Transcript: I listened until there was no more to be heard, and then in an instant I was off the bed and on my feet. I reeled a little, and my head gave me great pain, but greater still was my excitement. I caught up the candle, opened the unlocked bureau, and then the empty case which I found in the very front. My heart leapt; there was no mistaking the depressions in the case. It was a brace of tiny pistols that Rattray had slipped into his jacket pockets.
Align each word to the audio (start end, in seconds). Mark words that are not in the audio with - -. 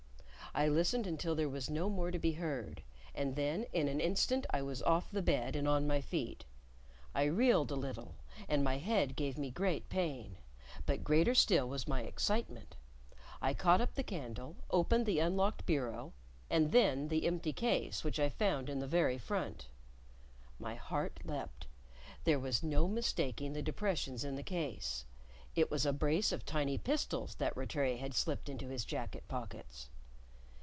I 0.53 0.67
listened 0.67 1.07
until 1.07 1.33
there 1.33 1.47
was 1.47 1.69
no 1.69 1.89
more 1.89 2.11
to 2.11 2.19
be 2.19 2.33
heard, 2.33 2.83
and 3.15 3.37
then 3.37 3.63
in 3.71 3.87
an 3.87 4.01
instant 4.01 4.45
I 4.49 4.61
was 4.61 4.83
off 4.83 5.09
the 5.09 5.21
bed 5.21 5.55
and 5.55 5.65
on 5.65 5.87
my 5.87 6.01
feet. 6.01 6.43
I 7.15 7.23
reeled 7.23 7.71
a 7.71 7.77
little, 7.77 8.15
and 8.49 8.61
my 8.61 8.77
head 8.77 9.15
gave 9.15 9.37
me 9.37 9.49
great 9.49 9.87
pain, 9.87 10.39
but 10.85 11.05
greater 11.05 11.33
still 11.35 11.69
was 11.69 11.87
my 11.87 12.01
excitement. 12.01 12.75
I 13.41 13.53
caught 13.53 13.79
up 13.79 13.93
the 13.95 14.03
candle, 14.03 14.57
opened 14.69 15.05
the 15.05 15.19
unlocked 15.19 15.65
bureau, 15.65 16.11
and 16.49 16.73
then 16.73 17.07
the 17.07 17.25
empty 17.27 17.53
case 17.53 18.03
which 18.03 18.19
I 18.19 18.27
found 18.27 18.67
in 18.69 18.79
the 18.79 18.87
very 18.87 19.17
front. 19.17 19.67
My 20.59 20.75
heart 20.75 21.21
leapt; 21.23 21.65
there 22.25 22.39
was 22.39 22.61
no 22.61 22.89
mistaking 22.89 23.53
the 23.53 23.61
depressions 23.61 24.25
in 24.25 24.35
the 24.35 24.43
case. 24.43 25.05
It 25.55 25.71
was 25.71 25.85
a 25.85 25.93
brace 25.93 26.33
of 26.33 26.45
tiny 26.45 26.77
pistols 26.77 27.35
that 27.35 27.55
Rattray 27.55 27.95
had 27.95 28.13
slipped 28.13 28.49
into 28.49 28.67
his 28.67 28.83
jacket 28.83 29.23
pockets. 29.29 29.87